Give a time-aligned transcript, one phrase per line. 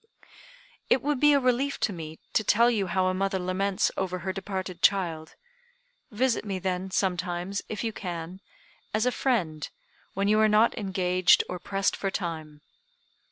[0.89, 4.17] "It would be a relief to me to tell you how a mother laments over
[4.25, 5.35] her departed child.
[6.09, 8.41] Visit me, then, sometimes, if you can,
[8.95, 9.69] as a friend,
[10.15, 12.61] when you are not engaged or pressed for time.